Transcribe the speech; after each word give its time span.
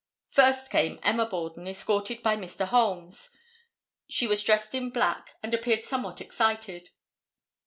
First 0.31 0.71
came 0.71 0.99
Emma 1.03 1.27
Borden, 1.29 1.67
escorted 1.67 2.23
by 2.23 2.35
Mr. 2.35 2.65
Holmes. 2.65 3.29
She 4.07 4.25
was 4.25 4.41
dressed 4.41 4.73
in 4.73 4.89
black, 4.89 5.35
and 5.43 5.53
appeared 5.53 5.83
somewhat 5.83 6.19
excited. 6.21 6.89